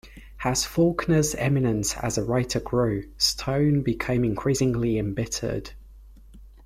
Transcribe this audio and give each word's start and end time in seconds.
As 0.43 0.65
Faulkner's 0.65 1.35
eminence 1.35 1.95
as 1.97 2.17
a 2.17 2.23
writer 2.23 2.59
grew, 2.59 3.07
Stone 3.19 3.83
became 3.83 4.23
increasingly 4.23 4.97
embittered. 4.97 5.73